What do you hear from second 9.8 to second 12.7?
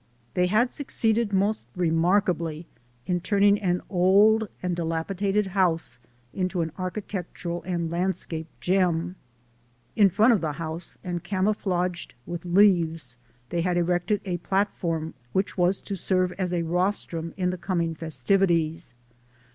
In front of the house and camouflaged with MY FINAL CHOICE